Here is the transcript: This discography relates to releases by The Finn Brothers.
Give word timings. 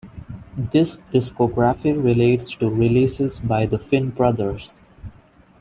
This 0.57 0.97
discography 1.13 1.93
relates 1.93 2.49
to 2.55 2.71
releases 2.71 3.39
by 3.39 3.67
The 3.67 3.77
Finn 3.77 4.09
Brothers. 4.09 4.79